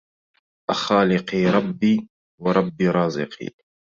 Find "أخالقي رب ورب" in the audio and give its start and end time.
0.73-2.79